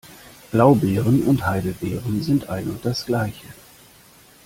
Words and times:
Blaubeeren 0.49 1.21
und 1.27 1.45
Heidelbeeren 1.45 2.23
sind 2.23 2.49
ein 2.49 2.71
und 2.71 2.83
das 2.83 3.05
Gleiche. 3.05 3.45